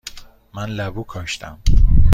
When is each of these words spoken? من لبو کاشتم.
من 0.53 0.65
لبو 0.77 1.03
کاشتم. 1.03 1.57